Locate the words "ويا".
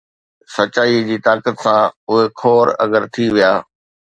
3.37-3.53